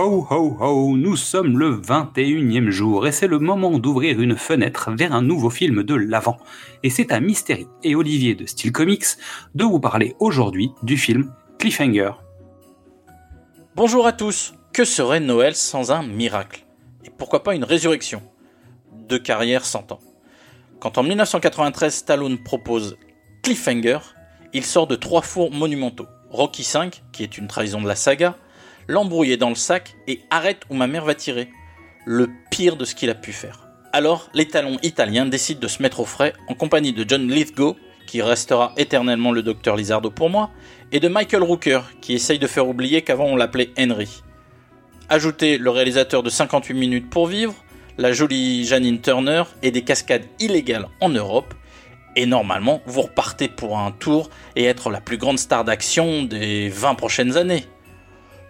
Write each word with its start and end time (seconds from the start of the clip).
Ho 0.00 0.24
ho 0.30 0.56
ho, 0.60 0.96
nous 0.96 1.16
sommes 1.16 1.58
le 1.58 1.76
21e 1.76 2.70
jour 2.70 3.08
et 3.08 3.10
c'est 3.10 3.26
le 3.26 3.40
moment 3.40 3.80
d'ouvrir 3.80 4.20
une 4.20 4.36
fenêtre 4.36 4.92
vers 4.92 5.12
un 5.12 5.22
nouveau 5.22 5.50
film 5.50 5.82
de 5.82 5.94
l'avant. 5.96 6.38
Et 6.84 6.88
c'est 6.88 7.10
à 7.10 7.18
Mystery 7.18 7.66
et 7.82 7.96
Olivier 7.96 8.36
de 8.36 8.46
Style 8.46 8.70
Comics 8.70 9.06
de 9.56 9.64
vous 9.64 9.80
parler 9.80 10.14
aujourd'hui 10.20 10.70
du 10.84 10.96
film 10.96 11.34
Cliffhanger. 11.58 12.12
Bonjour 13.74 14.06
à 14.06 14.12
tous, 14.12 14.54
que 14.72 14.84
serait 14.84 15.18
Noël 15.18 15.56
sans 15.56 15.90
un 15.90 16.04
miracle? 16.04 16.64
Et 17.04 17.10
pourquoi 17.10 17.42
pas 17.42 17.56
une 17.56 17.64
résurrection? 17.64 18.22
Deux 19.08 19.18
carrières 19.18 19.64
100 19.64 19.90
ans. 19.90 20.00
Quand 20.78 20.96
en 20.96 21.02
1993 21.02 21.92
Stallone 21.92 22.38
propose 22.44 22.96
Cliffhanger, 23.42 23.98
il 24.52 24.64
sort 24.64 24.86
de 24.86 24.94
trois 24.94 25.22
fours 25.22 25.50
monumentaux. 25.50 26.06
Rocky 26.30 26.62
V, 26.62 26.90
qui 27.10 27.24
est 27.24 27.36
une 27.36 27.48
trahison 27.48 27.82
de 27.82 27.88
la 27.88 27.96
saga, 27.96 28.36
l'embrouiller 28.88 29.36
dans 29.36 29.50
le 29.50 29.54
sac 29.54 29.94
et 30.08 30.20
arrête 30.30 30.62
où 30.70 30.74
ma 30.74 30.86
mère 30.86 31.04
va 31.04 31.14
tirer. 31.14 31.48
Le 32.06 32.28
pire 32.50 32.76
de 32.76 32.84
ce 32.84 32.94
qu'il 32.94 33.10
a 33.10 33.14
pu 33.14 33.32
faire. 33.32 33.68
Alors, 33.92 34.28
l'étalon 34.34 34.78
italien 34.82 35.26
décide 35.26 35.60
de 35.60 35.68
se 35.68 35.82
mettre 35.82 36.00
au 36.00 36.04
frais 36.04 36.32
en 36.48 36.54
compagnie 36.54 36.92
de 36.92 37.04
John 37.06 37.28
Lithgow, 37.28 37.76
qui 38.06 38.22
restera 38.22 38.72
éternellement 38.78 39.32
le 39.32 39.42
docteur 39.42 39.76
Lizardo 39.76 40.10
pour 40.10 40.30
moi, 40.30 40.50
et 40.90 41.00
de 41.00 41.08
Michael 41.08 41.42
Rooker, 41.42 41.80
qui 42.00 42.14
essaye 42.14 42.38
de 42.38 42.46
faire 42.46 42.66
oublier 42.66 43.02
qu'avant 43.02 43.26
on 43.26 43.36
l'appelait 43.36 43.70
Henry. 43.78 44.22
Ajoutez 45.10 45.58
le 45.58 45.70
réalisateur 45.70 46.22
de 46.22 46.30
58 46.30 46.74
minutes 46.74 47.10
pour 47.10 47.26
vivre, 47.26 47.54
la 47.98 48.12
jolie 48.12 48.64
Janine 48.64 49.00
Turner 49.00 49.42
et 49.62 49.70
des 49.70 49.82
cascades 49.82 50.26
illégales 50.38 50.88
en 51.00 51.10
Europe, 51.10 51.54
et 52.16 52.24
normalement 52.24 52.82
vous 52.86 53.02
repartez 53.02 53.48
pour 53.48 53.78
un 53.78 53.90
tour 53.90 54.30
et 54.56 54.64
être 54.64 54.90
la 54.90 55.00
plus 55.00 55.18
grande 55.18 55.38
star 55.38 55.64
d'action 55.64 56.22
des 56.22 56.68
20 56.68 56.94
prochaines 56.94 57.36
années 57.36 57.64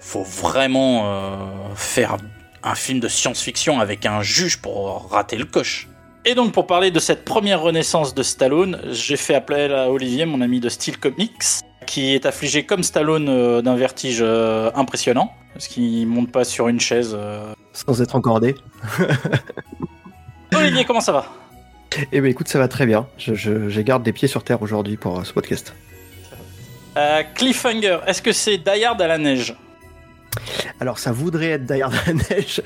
faut 0.00 0.22
vraiment 0.22 1.02
euh, 1.04 1.36
faire 1.74 2.16
un 2.62 2.74
film 2.74 3.00
de 3.00 3.08
science-fiction 3.08 3.80
avec 3.80 4.06
un 4.06 4.22
juge 4.22 4.58
pour 4.58 5.10
rater 5.10 5.36
le 5.36 5.44
coche. 5.44 5.88
Et 6.24 6.34
donc 6.34 6.52
pour 6.52 6.66
parler 6.66 6.90
de 6.90 6.98
cette 6.98 7.24
première 7.24 7.60
renaissance 7.60 8.14
de 8.14 8.22
Stallone, 8.22 8.80
j'ai 8.90 9.16
fait 9.16 9.34
appel 9.34 9.72
à 9.72 9.90
Olivier, 9.90 10.27
mon 10.27 10.40
ami 10.40 10.60
de 10.60 10.68
Style 10.68 10.98
Comics, 10.98 11.62
qui 11.86 12.14
est 12.14 12.27
affligé 12.27 12.64
comme 12.64 12.82
Stallone 12.82 13.28
euh, 13.28 13.62
d'un 13.62 13.77
vertige 13.77 14.18
euh, 14.20 14.70
impressionnant, 14.74 15.32
parce 15.55 15.68
qu'il 15.68 16.06
monte 16.06 16.30
pas 16.30 16.44
sur 16.44 16.68
une 16.68 16.80
chaise. 16.80 17.16
Sans 17.72 18.02
être 18.02 18.16
encordé. 18.16 18.56
Olivier, 20.55 20.84
comment 20.84 21.00
ça 21.00 21.12
va? 21.12 21.27
Eh 22.12 22.20
ben 22.20 22.30
écoute, 22.30 22.48
ça 22.48 22.58
va 22.58 22.68
très 22.68 22.86
bien. 22.86 23.06
Je, 23.16 23.34
je, 23.34 23.80
garde 23.80 24.02
des 24.02 24.12
pieds 24.12 24.28
sur 24.28 24.44
terre 24.44 24.60
aujourd'hui 24.62 24.96
pour 24.96 25.24
ce 25.24 25.33
podcast. 25.33 25.74
Cliffhanger, 27.34 27.98
est-ce 28.06 28.20
que 28.20 28.33
c'est 28.33 28.58
Die 28.58 28.84
à 28.84 28.94
la 29.06 29.18
neige? 29.18 29.55
Alors 30.80 30.98
ça 30.98 31.12
voudrait 31.12 31.50
être 31.50 31.64
Die 31.64 31.82
Hard 31.82 31.94
à 31.94 31.98
la 32.06 32.14
neige. 32.14 32.62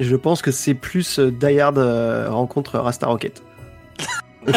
Je 0.00 0.16
pense 0.16 0.42
que 0.42 0.50
c'est 0.50 0.74
plus 0.74 1.18
euh, 1.18 1.30
Die 1.30 1.60
Hard 1.60 1.78
euh, 1.78 2.28
rencontre 2.30 2.78
Rasta 2.78 3.06
Rocket. 3.06 3.42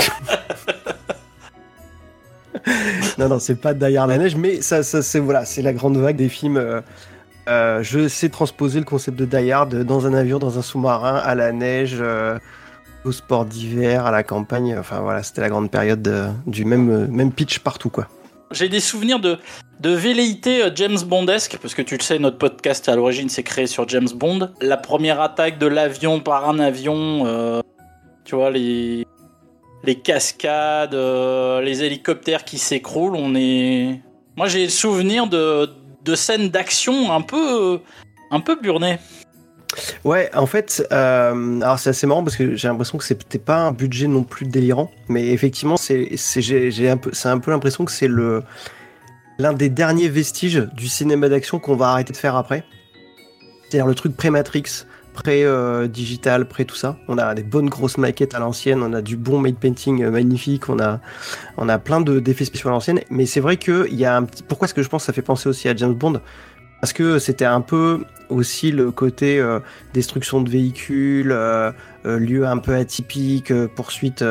non 3.18 3.30
non 3.30 3.40
c'est 3.40 3.56
pas 3.56 3.74
Die 3.74 3.98
Hard 3.98 4.12
à 4.12 4.18
la 4.18 4.24
neige 4.24 4.36
mais 4.36 4.62
ça, 4.62 4.84
c'est 4.84 5.20
voilà 5.20 5.46
c'est 5.46 5.62
la 5.62 5.74
grande 5.74 5.98
vague 5.98 6.18
des 6.18 6.30
films. 6.30 6.58
Euh, 7.48 7.82
je 7.82 8.08
sais 8.08 8.30
transposer 8.30 8.80
le 8.80 8.86
concept 8.86 9.18
de 9.18 9.26
Die 9.26 9.52
Hard 9.52 9.84
dans 9.84 10.06
un 10.06 10.14
avion, 10.14 10.38
dans 10.38 10.60
un 10.60 10.62
sous-marin, 10.62 11.16
à 11.16 11.34
la 11.34 11.52
neige, 11.52 12.04
au 13.06 13.12
sport 13.12 13.46
d'hiver, 13.46 14.06
à 14.06 14.12
la 14.12 14.24
campagne. 14.24 14.78
Enfin 14.78 15.00
voilà 15.00 15.24
c'était 15.24 15.42
la 15.42 15.50
grande 15.50 15.72
période 15.72 16.36
du 16.46 16.66
même 16.66 17.08
même 17.08 17.32
pitch 17.32 17.60
partout 17.60 17.90
quoi. 17.90 18.08
J'ai 18.52 18.68
des 18.68 18.80
souvenirs 18.80 19.20
de, 19.20 19.38
de 19.80 19.92
velléité 19.92 20.64
euh, 20.64 20.72
James 20.76 20.98
Bondesque, 21.06 21.58
parce 21.62 21.76
que 21.76 21.82
tu 21.82 21.98
le 21.98 22.02
sais, 22.02 22.18
notre 22.18 22.38
podcast 22.38 22.90
à 22.90 22.96
l'origine 22.96 23.30
s'est 23.30 23.44
créé 23.44 23.68
sur 23.68 23.88
James 23.90 24.10
Bond. 24.16 24.50
La 24.62 24.78
première 24.78 25.22
attaque 25.22 25.60
de 25.60 25.68
l'avion 25.68 26.20
par 26.20 26.50
un 26.50 26.60
avion, 26.60 27.26
euh, 27.26 27.62
tu 28.26 28.36
vois, 28.36 28.50
les, 28.50 29.06
cascades, 30.04 30.96
euh, 30.96 31.62
les 31.62 31.84
hélicoptères 31.84 32.44
qui 32.44 32.58
s'écroulent, 32.58 33.16
on 33.16 33.36
est. 33.36 34.02
Moi 34.36 34.48
j'ai 34.48 34.64
le 34.64 34.70
souvenir 34.70 35.28
de, 35.28 35.70
de 36.04 36.16
scènes 36.16 36.50
d'action 36.50 37.12
un 37.12 37.22
peu, 37.22 37.80
un 38.32 38.40
peu 38.40 38.56
burnées. 38.56 38.98
Ouais, 40.04 40.30
en 40.36 40.46
fait, 40.46 40.88
euh, 40.92 41.62
alors 41.62 41.80
c'est 41.80 41.92
assez 41.92 42.08
marrant 42.08 42.24
parce 42.24 42.36
que 42.36 42.56
j'ai 42.56 42.68
l'impression 42.68 42.98
que 42.98 43.04
c'était 43.04 43.40
pas 43.40 43.58
un 43.58 43.72
budget 43.72 44.08
non 44.08 44.24
plus 44.24 44.46
délirant, 44.46 44.92
mais 45.08 45.28
effectivement, 45.28 45.78
c'est 45.78 46.10
un 46.88 46.98
peu, 46.98 47.12
peu 47.12 47.52
l'impression 47.52 47.86
que 47.86 47.92
c'est 47.92 48.08
l'un 48.08 49.54
des 49.54 49.70
derniers 49.70 50.10
vestiges 50.10 50.68
du 50.74 50.88
cinéma 50.88 51.30
d'action 51.30 51.60
qu'on 51.60 51.76
va 51.76 51.90
arrêter 51.90 52.14
de 52.14 52.18
faire 52.18 52.36
après. 52.36 52.64
C'est-à-dire 53.62 53.86
le 53.86 53.94
truc 53.94 54.18
pré-Matrix, 54.18 54.86
pré-digital, 55.14 56.48
pré 56.48 56.66
tout 56.66 56.76
ça. 56.76 56.98
On 57.08 57.18
a 57.20 57.36
des 57.36 57.44
bonnes 57.44 57.70
grosses 57.70 57.98
maquettes 57.98 58.34
à 58.34 58.40
l'ancienne, 58.40 58.82
on 58.82 58.94
a 58.94 59.02
du 59.02 59.18
bon 59.18 59.40
made 59.40 59.58
painting 59.58 60.04
euh, 60.04 60.10
magnifique, 60.10 60.70
on 60.70 60.80
a, 60.80 61.00
on 61.58 61.70
a 61.70 61.78
plein 61.78 62.02
d'effets 62.02 62.46
spéciaux 62.46 62.70
à 62.70 62.72
l'ancienne. 62.72 63.02
Mais 63.12 63.28
c'est 63.28 63.40
vrai 63.40 63.58
que 63.58 63.88
il 63.92 63.98
y 64.00 64.06
a 64.06 64.16
un 64.16 64.24
petit. 64.24 64.42
Pourquoi 64.42 64.66
est-ce 64.66 64.74
que 64.74 64.82
je 64.82 64.90
pense 64.90 65.04
que 65.04 65.06
ça 65.08 65.14
fait 65.14 65.22
penser 65.22 65.48
aussi 65.48 65.70
à 65.70 65.76
James 65.76 65.94
Bond? 65.94 66.22
Parce 66.82 66.94
que 66.94 67.20
c'était 67.20 67.46
un 67.46 67.62
peu 67.62 68.04
aussi 68.30 68.72
le 68.72 68.92
côté 68.92 69.40
euh, 69.40 69.60
destruction 69.94 70.42
de 70.42 70.50
véhicules, 70.50 71.32
euh, 71.32 71.72
euh, 72.06 72.20
lieu 72.20 72.46
un 72.46 72.58
peu 72.58 72.76
atypique, 72.76 73.52
poursuite, 73.76 74.24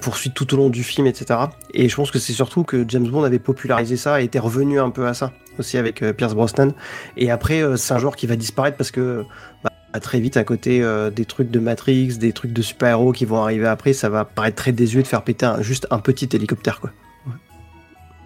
poursuite 0.00 0.34
tout 0.34 0.54
au 0.54 0.56
long 0.56 0.68
du 0.68 0.82
film, 0.82 1.06
etc. 1.06 1.40
Et 1.74 1.88
je 1.88 1.96
pense 1.96 2.10
que 2.10 2.18
c'est 2.18 2.32
surtout 2.32 2.62
que 2.62 2.84
James 2.88 3.08
Bond 3.08 3.24
avait 3.24 3.38
popularisé 3.38 3.96
ça 3.96 4.20
et 4.20 4.24
était 4.24 4.38
revenu 4.38 4.78
un 4.78 4.90
peu 4.90 5.06
à 5.06 5.14
ça 5.14 5.32
aussi 5.58 5.76
avec 5.78 6.04
Pierce 6.16 6.34
Brosnan. 6.34 6.72
Et 7.16 7.30
après, 7.30 7.62
c'est 7.76 7.94
un 7.94 7.98
genre 7.98 8.16
qui 8.16 8.26
va 8.26 8.36
disparaître 8.36 8.76
parce 8.76 8.90
que 8.90 9.24
bah, 9.64 9.70
très 10.00 10.20
vite 10.20 10.36
à 10.36 10.44
côté 10.44 10.84
des 11.14 11.24
trucs 11.24 11.50
de 11.50 11.58
Matrix, 11.58 12.18
des 12.18 12.32
trucs 12.32 12.52
de 12.52 12.62
super-héros 12.62 13.12
qui 13.12 13.24
vont 13.24 13.42
arriver 13.42 13.66
après, 13.66 13.92
ça 13.92 14.08
va 14.08 14.24
paraître 14.24 14.56
très 14.56 14.72
désuet 14.72 15.02
de 15.02 15.08
faire 15.08 15.22
péter 15.22 15.50
juste 15.60 15.86
un 15.90 15.98
petit 15.98 16.28
hélicoptère 16.32 16.80
quoi. 16.80 16.90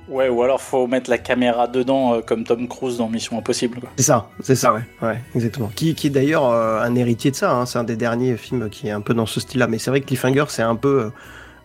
Ouais, 0.08 0.28
ou 0.28 0.42
alors 0.42 0.60
faut 0.60 0.86
mettre 0.86 1.10
la 1.10 1.18
caméra 1.18 1.66
dedans 1.66 2.14
euh, 2.14 2.20
comme 2.20 2.44
Tom 2.44 2.68
Cruise 2.68 2.98
dans 2.98 3.08
Mission 3.08 3.38
Impossible. 3.38 3.80
C'est 3.96 4.04
ça, 4.04 4.28
c'est 4.40 4.54
ça, 4.54 4.72
ouais, 4.72 4.82
ouais, 5.02 5.20
exactement. 5.34 5.70
Qui, 5.74 5.94
qui 5.94 6.06
est 6.06 6.10
d'ailleurs 6.10 6.48
euh, 6.48 6.80
un 6.80 6.94
héritier 6.94 7.32
de 7.32 7.36
ça. 7.36 7.52
Hein. 7.52 7.66
c'est 7.66 7.78
un 7.78 7.84
des 7.84 7.96
derniers 7.96 8.36
films 8.36 8.70
qui 8.70 8.86
est 8.86 8.92
un 8.92 9.00
peu 9.00 9.14
dans 9.14 9.26
ce 9.26 9.40
style-là. 9.40 9.66
Mais 9.66 9.78
c'est 9.78 9.90
vrai 9.90 10.00
que 10.00 10.06
Cliffhanger, 10.06 10.44
c'est 10.48 10.62
un 10.62 10.76
peu 10.76 11.02
euh, 11.06 11.10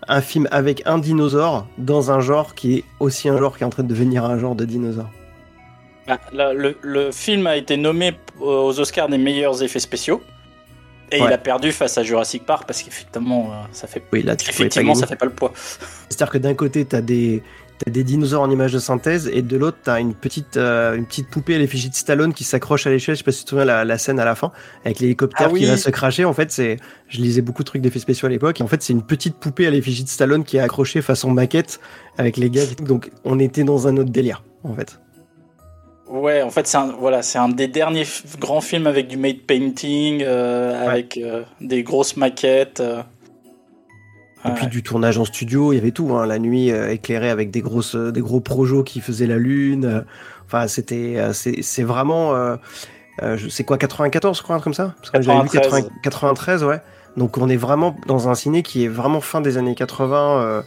un 0.08 0.22
film 0.22 0.48
avec 0.50 0.82
un 0.86 0.98
dinosaure 0.98 1.68
dans 1.78 2.12
un 2.12 2.20
genre 2.20 2.56
qui 2.56 2.78
est 2.78 2.84
aussi 3.00 3.30
un 3.30 3.38
genre 3.38 3.56
qui 3.56 3.64
est 3.64 3.68
en 3.68 3.70
train 3.70 3.84
de 3.84 3.90
devenir 3.90 4.26
un 4.26 4.40
genre 4.40 4.56
de 4.56 4.66
dinosaure. 4.66 5.10
Ah, 6.08 6.20
le, 6.34 6.76
le, 6.82 7.12
film 7.12 7.46
a 7.46 7.56
été 7.56 7.78
nommé 7.78 8.14
aux 8.40 8.80
Oscars 8.80 9.08
des 9.08 9.20
meilleurs 9.20 9.62
effets 9.62 9.80
spéciaux. 9.80 10.22
Et 11.12 11.18
il 11.18 11.34
a 11.34 11.38
perdu 11.38 11.74
face 11.74 11.98
à 11.98 12.04
Jurassic 12.04 12.46
Park 12.46 12.64
parce 12.66 12.82
qu'effectivement, 12.82 13.52
ça 13.74 13.86
fait, 13.86 14.02
oui, 14.14 14.24
là, 14.24 14.34
effectivement, 14.34 14.96
ça 14.96 15.08
fait 15.08 15.18
pas 15.18 15.26
le 15.26 15.34
poids. 15.34 15.52
C'est-à-dire 16.10 16.32
que 16.32 16.38
d'un 16.38 16.54
côté, 16.54 16.86
tu 16.86 16.96
as 16.96 17.02
des, 17.02 17.44
t'as 17.84 17.92
des 17.92 18.04
dinosaures 18.04 18.42
en 18.42 18.50
image 18.50 18.74
de 18.74 18.80
synthèse 18.80 19.30
et 19.34 19.42
de 19.42 19.58
l'autre 19.58 19.78
t'as 19.84 20.00
une 20.00 20.14
petite 20.14 20.58
euh, 20.58 20.96
une 20.96 21.06
petite 21.06 21.30
poupée 21.30 21.56
à 21.56 21.60
l'effigie 21.60 21.90
de 21.90 21.96
Stallone 21.96 22.34
qui 22.34 22.44
s'accroche 22.44 22.86
à 22.88 22.90
l'échelle. 22.90 23.16
Je 23.16 23.20
sais 23.20 23.24
pas 23.24 23.32
si 23.32 23.40
tu 23.40 23.46
te 23.46 23.50
souviens 23.52 23.66
la, 23.66 23.86
la 23.86 23.98
scène 23.98 24.20
à 24.20 24.26
la 24.26 24.36
fin 24.36 24.52
avec 24.86 25.00
l'hélicoptère 25.00 25.50
ah 25.52 25.58
qui 25.58 25.66
va 25.66 25.78
se 25.78 25.90
cracher. 25.90 26.26
En 26.26 26.34
fait 26.34 26.52
c'est 26.52 26.78
je 27.08 27.18
lisais 27.20 27.42
beaucoup 27.42 27.64
de 27.64 27.68
trucs 27.68 27.82
d'effets 27.82 28.00
spéciaux 28.00 28.28
à 28.28 28.30
l'époque. 28.30 28.60
Et 28.62 28.64
en 28.64 28.68
fait 28.68 28.82
c'est 28.84 28.94
une 28.94 29.04
petite 29.04 29.36
poupée 29.36 29.68
à 29.68 29.72
l'effigie 29.72 30.04
de 30.04 30.10
Stallone 30.10 30.44
qui 30.44 30.58
est 30.58 30.62
accrochée 30.62 31.02
façon 31.02 31.32
maquette 31.32 31.80
avec 32.18 32.38
les 32.38 32.50
gars. 32.50 32.66
Donc 32.82 33.10
on 33.24 33.40
était 33.40 33.64
dans 33.64 33.88
un 33.88 33.98
autre 33.98 34.12
délire 34.12 34.44
en 34.64 34.74
fait. 34.74 35.00
Ouais, 36.12 36.42
en 36.42 36.50
fait, 36.50 36.68
c'est 36.68 36.76
un, 36.76 36.88
voilà, 36.88 37.22
c'est 37.22 37.38
un 37.38 37.48
des 37.48 37.70
derniers 37.70 38.04
grands 38.38 38.60
films 38.60 38.86
avec 38.86 39.08
du 39.08 39.16
made 39.16 39.44
painting, 39.48 40.22
euh, 40.26 40.86
avec 40.86 41.16
euh, 41.16 41.44
des 41.62 41.84
grosses 41.84 42.18
maquettes. 42.18 42.84
Et 44.46 44.52
puis 44.52 44.68
du 44.68 44.82
tournage 44.82 45.18
en 45.18 45.26
studio, 45.26 45.72
il 45.72 45.76
y 45.76 45.80
avait 45.80 45.92
tout. 45.92 46.16
Hein. 46.16 46.26
La 46.26 46.40
nuit 46.40 46.72
euh, 46.72 46.92
éclairée 46.92 47.30
avec 47.30 47.52
des 47.52 47.62
grosses, 47.62 47.96
euh, 47.96 48.12
des 48.12 48.22
gros 48.22 48.40
projets 48.40 48.84
qui 48.84 49.00
faisaient 49.00 49.28
la 49.28 49.38
lune. 49.38 49.86
Euh, 49.86 50.02
enfin, 50.48 50.68
c'était, 50.68 51.18
c'est 51.34 51.84
vraiment, 51.84 52.58
c'est 53.50 53.64
quoi, 53.64 53.78
94, 53.78 54.38
je 54.38 54.44
crois, 54.44 54.60
comme 54.60 54.74
ça? 54.74 54.96
Parce 54.98 55.12
que 55.12 55.22
j'avais 55.22 55.48
vu 55.48 55.60
93, 56.04 56.64
ouais. 56.64 56.82
Donc 57.18 57.38
on 57.38 57.50
est 57.50 57.58
vraiment 57.58 57.96
dans 58.08 58.30
un 58.30 58.36
ciné 58.36 58.64
qui 58.64 58.86
est 58.86 58.88
vraiment 58.88 59.20
fin 59.20 59.42
des 59.42 59.58
années 59.58 59.76
80, 59.76 60.64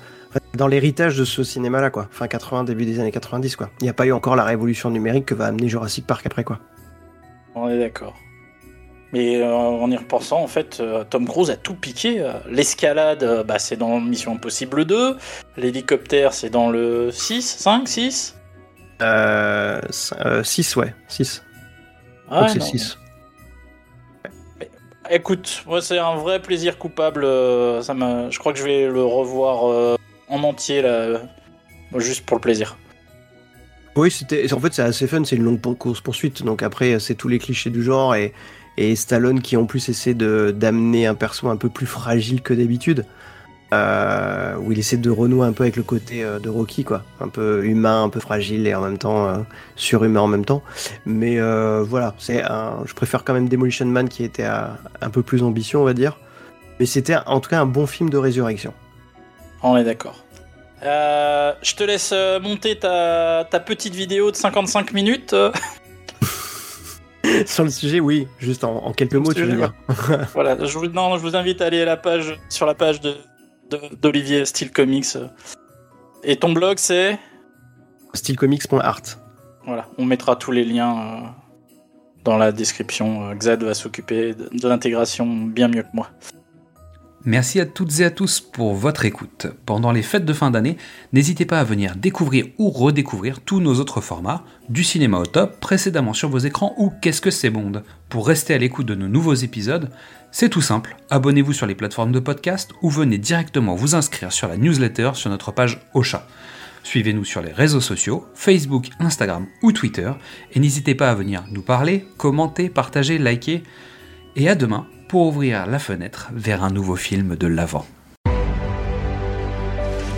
dans 0.55 0.67
l'héritage 0.67 1.17
de 1.17 1.25
ce 1.25 1.43
cinéma-là, 1.43 1.91
quoi. 1.91 2.06
Fin 2.11 2.29
80, 2.29 2.65
début 2.65 2.85
des 2.85 3.00
années 3.00 3.12
90, 3.12 3.56
quoi. 3.56 3.70
Il 3.81 3.85
n'y 3.85 3.91
a 3.91 3.94
pas 3.94 4.06
eu 4.06 4.12
encore 4.12 4.37
la 4.37 4.44
révolution 4.44 4.91
numérique 4.91 5.27
que 5.27 5.35
va 5.35 5.47
amener 5.47 5.69
Jurassic 5.69 6.06
Park 6.06 6.25
après, 6.27 6.44
quoi. 6.44 6.59
On 7.55 7.69
est 7.69 7.79
d'accord. 7.79 8.15
Mais 9.15 9.37
euh, 9.37 9.55
en 9.55 9.89
y 9.93 9.97
repensant, 9.97 10.43
en 10.43 10.49
fait, 10.49 10.79
euh, 10.81 11.05
Tom 11.09 11.29
Cruise 11.29 11.49
a 11.49 11.57
tout 11.57 11.77
piqué. 11.77 12.21
Euh, 12.21 12.33
l'escalade, 12.51 13.45
bah, 13.47 13.61
c'est 13.61 13.77
dans 13.77 14.01
Mission 14.01 14.33
Impossible 14.33 14.85
2. 14.85 15.17
L'hélicoptère, 15.57 16.35
c'est 16.35 16.51
dans 16.51 16.69
le 16.69 17.13
6, 17.13 17.43
5, 17.43 17.87
6 17.89 18.37
euh, 19.03 19.81
6, 20.43 20.77
ouais, 20.77 20.95
6. 21.07 21.45
Ah, 22.29 22.49
c'est 22.49 22.61
6. 22.61 22.99
Écoute, 25.11 25.63
moi 25.67 25.83
c'est 25.83 25.99
un 25.99 26.17
vrai 26.17 26.41
plaisir 26.41 26.79
coupable. 26.79 27.23
Ça 27.83 27.95
je 28.31 28.39
crois 28.39 28.53
que 28.53 28.59
je 28.59 28.65
vais 28.65 28.87
le 28.87 29.05
revoir 29.05 29.99
en 30.29 30.43
entier 30.43 30.81
là, 30.81 31.21
juste 31.97 32.25
pour 32.25 32.37
le 32.39 32.41
plaisir. 32.41 32.79
Oui, 33.97 34.11
c'était. 34.11 34.51
En 34.53 34.61
fait, 34.61 34.73
c'est 34.73 34.83
assez 34.83 35.07
fun. 35.07 35.25
C'est 35.25 35.37
une 35.37 35.43
longue 35.43 35.61
course 35.61 36.01
poursuite. 36.01 36.43
Donc 36.43 36.63
après, 36.63 36.99
c'est 37.01 37.15
tous 37.15 37.29
les 37.29 37.39
clichés 37.39 37.71
du 37.71 37.83
genre 37.83 38.15
et, 38.15 38.33
et 38.76 38.97
Stallone 38.97 39.41
qui 39.41 39.56
en 39.56 39.67
plus 39.67 39.88
essaie 39.88 40.15
d'amener 40.15 41.06
un 41.06 41.15
perso 41.15 41.49
un 41.49 41.56
peu 41.56 41.69
plus 41.69 41.87
fragile 41.87 42.43
que 42.43 42.55
d'habitude. 42.55 43.05
Euh, 43.75 44.55
où 44.59 44.71
il 44.71 44.79
essaie 44.79 44.99
de 44.99 45.11
renouer 45.11 45.47
un 45.47 45.53
peu 45.53 45.65
avec 45.65 45.75
le 45.75 45.82
côté 45.82 46.23
euh, 46.23 46.38
de 46.38 46.49
Rocky, 46.49 46.85
quoi. 46.85 47.03
Un 47.21 47.29
peu 47.29 47.65
humain, 47.65 48.05
un 48.05 48.09
peu 48.09 48.21
fragile 48.21 48.67
et 48.69 48.75
en 48.75 48.82
même 48.82 48.99
temps 48.99 49.26
euh, 49.26 49.38
surhumain 49.75 50.21
en 50.21 50.29
même 50.29 50.44
temps. 50.44 50.62
Mais 51.06 51.41
voilà, 51.82 52.15
c'est 52.19 52.43
je 52.85 52.94
préfère 52.94 53.25
quand 53.25 53.35
même 53.35 53.49
Demolition 53.49 53.87
Man 53.87 54.09
qui 54.09 54.23
était 54.23 54.44
un 54.44 55.11
peu 55.11 55.23
plus 55.23 55.43
ambitieux, 55.43 55.79
on 55.79 55.85
va 55.85 55.94
dire. 55.94 56.19
Mais 56.79 56.87
c'était 56.87 57.17
en 57.27 57.41
tout 57.41 57.50
cas 57.50 57.61
un 57.61 57.67
bon 57.67 57.87
film 57.87 58.11
de 58.11 58.19
résurrection. 58.19 58.75
On 59.62 59.77
est 59.77 59.85
d'accord. 59.85 60.25
je 60.82 61.75
te 61.75 61.82
laisse 61.82 62.15
monter 62.43 62.79
ta, 62.79 63.47
ta, 63.50 63.61
petite 63.61 63.94
vidéo 63.94 64.31
de 64.31 64.37
55 64.37 64.93
minutes. 64.93 65.35
sur 67.49 67.64
le 67.64 67.70
sujet, 67.70 68.00
oui, 68.00 68.26
juste 68.38 68.64
en, 68.64 68.93
quelques 68.93 69.14
mots, 69.14 69.32
tu 69.32 69.44
veux 69.44 69.56
dire. 69.56 69.73
voilà, 70.35 70.64
je 70.64 70.79
vous, 70.79 70.87
non, 70.88 71.17
je 71.17 71.23
vous 71.23 71.37
invite 71.37 71.61
à 71.61 71.67
aller 71.67 71.82
à 71.82 71.85
la 71.85 71.96
page, 71.96 72.38
sur 72.49 72.67
la 72.67 72.75
page 72.75 73.00
de, 73.00 73.17
d'Olivier 74.00 74.44
Style 74.44 74.70
Comics. 74.70 75.17
Et 76.23 76.37
ton 76.37 76.52
blog, 76.52 76.79
c'est 76.79 77.19
stylecomics.art. 78.14 79.02
Voilà, 79.67 79.88
on 79.99 80.05
mettra 80.05 80.37
tous 80.37 80.52
les 80.52 80.64
liens 80.64 80.99
euh, 80.99 81.26
dans 82.25 82.37
la 82.37 82.52
description. 82.52 83.29
Euh, 83.29 83.35
Xad 83.35 83.62
va 83.62 83.75
s'occuper 83.75 84.35
de 84.35 84.69
l'intégration 84.69 85.26
bien 85.26 85.69
mieux 85.69 85.82
que 85.82 85.88
moi. 85.93 86.11
Merci 87.26 87.59
à 87.59 87.65
toutes 87.65 88.00
et 88.00 88.05
à 88.05 88.11
tous 88.11 88.41
pour 88.41 88.75
votre 88.75 89.06
écoute. 89.06 89.47
Pendant 89.65 89.93
les 89.93 90.03
fêtes 90.03 90.26
de 90.26 90.32
fin 90.35 90.50
d'année, 90.50 90.76
n'hésitez 91.15 91.47
pas 91.47 91.59
à 91.59 91.65
venir 91.65 91.97
découvrir 91.97 92.49
ou 92.59 92.69
redécouvrir 92.69 93.41
tous 93.41 93.61
nos 93.61 93.81
autres 93.81 94.03
formats, 94.03 94.44
du 94.69 94.85
cinéma 94.85 95.19
au 95.19 95.25
top, 95.25 95.59
précédemment 95.59 96.12
sur 96.12 96.29
vos 96.29 96.38
écrans 96.38 96.75
ou 96.76 96.93
Qu'est-ce 97.00 97.23
que 97.23 97.31
c'est 97.31 97.49
Bond. 97.49 97.82
Pour 98.11 98.26
rester 98.26 98.53
à 98.53 98.59
l'écoute 98.59 98.85
de 98.85 98.94
nos 98.94 99.09
nouveaux 99.09 99.32
épisodes, 99.32 99.88
c'est 100.32 100.50
tout 100.50 100.61
simple, 100.61 100.97
abonnez-vous 101.09 101.55
sur 101.55 101.67
les 101.67 101.75
plateformes 101.75 102.12
de 102.12 102.21
podcast 102.21 102.73
ou 102.82 102.91
venez 102.91 103.17
directement 103.17 103.75
vous 103.75 103.94
inscrire 103.94 104.31
sur 104.31 104.47
la 104.47 104.59
newsletter 104.59 105.12
sur 105.15 105.31
notre 105.31 105.50
page 105.50 105.81
Ocha. 105.94 106.27
Suivez-nous 106.82 107.25
sur 107.25 107.41
les 107.41 107.53
réseaux 107.53 107.81
sociaux, 107.81 108.27
Facebook, 108.35 108.91
Instagram 109.00 109.47
ou 109.62 109.73
Twitter, 109.73 110.12
et 110.53 110.61
n'hésitez 110.61 110.94
pas 110.94 111.09
à 111.09 111.15
venir 111.15 111.44
nous 111.50 111.62
parler, 111.62 112.06
commenter, 112.19 112.69
partager, 112.69 113.17
liker. 113.17 113.62
Et 114.37 114.50
à 114.50 114.55
demain 114.55 114.87
pour 115.15 115.29
ouvrir 115.29 115.67
la 115.67 115.79
fenêtre 115.79 116.31
vers 116.35 116.65
un 116.65 116.71
nouveau 116.71 116.97
film 116.97 117.37
de 117.37 117.47
l'avant. 117.47 117.87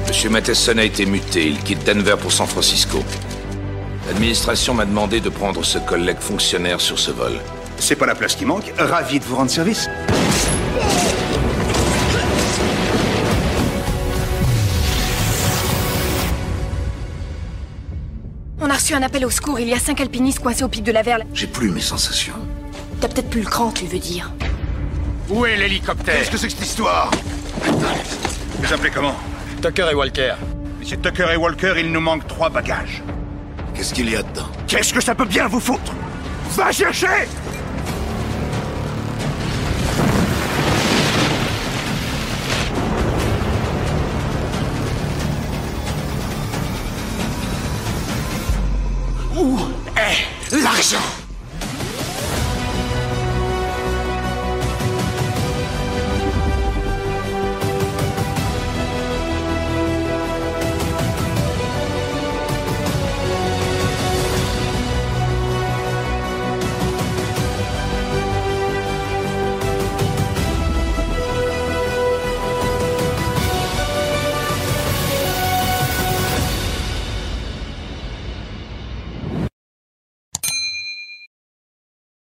Monsieur 0.09 0.31
Matheson 0.31 0.79
a 0.79 0.85
été 0.85 1.05
muté, 1.05 1.47
il 1.47 1.59
quitte 1.59 1.85
Denver 1.85 2.15
pour 2.19 2.33
San 2.33 2.47
Francisco. 2.47 3.05
L'administration 4.07 4.73
m'a 4.73 4.87
demandé 4.87 5.21
de 5.21 5.29
prendre 5.29 5.63
ce 5.63 5.77
collègue 5.77 6.21
fonctionnaire 6.21 6.81
sur 6.81 6.99
ce 6.99 7.11
vol. 7.11 7.33
C'est 7.77 7.97
pas 7.97 8.07
la 8.07 8.15
place 8.15 8.37
qui 8.37 8.47
manque, 8.47 8.73
ravi 8.79 9.21
de 9.21 9.25
vous 9.27 9.37
rendre 9.37 9.51
service. 9.51 9.87
On 18.63 18.71
a 18.71 18.73
reçu 18.73 18.95
un 18.95 19.03
appel 19.03 19.27
au 19.27 19.31
secours, 19.31 19.61
il 19.61 19.69
y 19.69 19.75
a 19.75 19.79
cinq 19.79 20.01
alpinistes 20.01 20.39
coincés 20.39 20.65
au 20.65 20.69
pic 20.69 20.83
de 20.83 20.93
la 20.93 21.03
Verle. 21.03 21.27
J'ai 21.35 21.49
plus 21.49 21.71
mes 21.71 21.83
sensations. 21.83 22.37
T'as 23.03 23.09
peut-être 23.09 23.29
plus 23.29 23.43
le 23.43 23.51
cran, 23.51 23.73
tu 23.73 23.85
veux 23.85 23.99
dire. 23.99 24.33
Où 25.28 25.44
est 25.44 25.56
l'hélicoptère 25.56 26.14
Qu'est-ce 26.19 26.31
que 26.31 26.37
c'est 26.37 26.46
que 26.46 26.52
cette 26.52 26.62
histoire 26.67 27.11
Vous 28.58 28.73
appelez 28.73 28.90
comment 28.90 29.17
Tucker 29.61 29.88
et 29.90 29.94
Walker. 29.94 30.34
Monsieur 30.78 30.96
Tucker 30.99 31.26
et 31.32 31.37
Walker, 31.37 31.75
il 31.78 31.90
nous 31.90 32.00
manque 32.00 32.26
trois 32.28 32.49
bagages. 32.49 33.02
Qu'est-ce 33.75 33.93
qu'il 33.93 34.08
y 34.11 34.17
a 34.17 34.23
dedans 34.23 34.49
Qu'est-ce 34.69 34.94
que 34.94 35.02
ça 35.02 35.14
peut 35.14 35.25
bien 35.25 35.49
vous 35.49 35.61
foutre 35.61 35.93
Va 36.52 36.70
chercher 36.70 37.26
Où 49.37 49.58
est 49.96 50.56
l'argent? 50.62 51.25